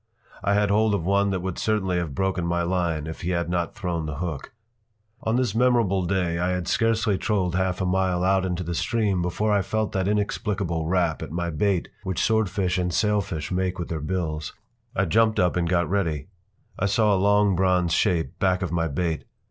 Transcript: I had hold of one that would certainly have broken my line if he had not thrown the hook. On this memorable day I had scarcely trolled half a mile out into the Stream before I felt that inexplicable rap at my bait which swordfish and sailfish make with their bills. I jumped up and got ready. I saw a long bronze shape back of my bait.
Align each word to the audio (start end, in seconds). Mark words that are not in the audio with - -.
I 0.43 0.55
had 0.55 0.71
hold 0.71 0.95
of 0.95 1.05
one 1.05 1.29
that 1.29 1.41
would 1.41 1.59
certainly 1.59 1.97
have 1.97 2.15
broken 2.15 2.43
my 2.43 2.63
line 2.63 3.05
if 3.05 3.21
he 3.21 3.29
had 3.29 3.51
not 3.51 3.75
thrown 3.75 4.07
the 4.07 4.15
hook. 4.15 4.51
On 5.21 5.35
this 5.35 5.53
memorable 5.53 6.07
day 6.07 6.39
I 6.39 6.53
had 6.53 6.67
scarcely 6.67 7.19
trolled 7.19 7.53
half 7.53 7.81
a 7.81 7.85
mile 7.85 8.23
out 8.23 8.43
into 8.43 8.63
the 8.63 8.73
Stream 8.73 9.21
before 9.21 9.51
I 9.53 9.61
felt 9.61 9.91
that 9.91 10.07
inexplicable 10.07 10.87
rap 10.87 11.21
at 11.21 11.31
my 11.31 11.51
bait 11.51 11.87
which 12.01 12.19
swordfish 12.23 12.79
and 12.79 12.91
sailfish 12.91 13.51
make 13.51 13.77
with 13.77 13.89
their 13.89 14.01
bills. 14.01 14.55
I 14.95 15.05
jumped 15.05 15.39
up 15.39 15.55
and 15.55 15.69
got 15.69 15.87
ready. 15.87 16.29
I 16.79 16.87
saw 16.87 17.13
a 17.13 17.17
long 17.23 17.55
bronze 17.55 17.93
shape 17.93 18.39
back 18.39 18.63
of 18.63 18.71
my 18.71 18.87
bait. 18.87 19.25